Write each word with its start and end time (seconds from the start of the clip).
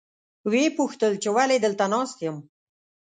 ویې 0.51 0.67
پوښتل 0.77 1.11
چې 1.21 1.29
ولې 1.35 1.57
دلته 1.65 1.85
ناست 1.93 2.17
یم. 2.25 2.37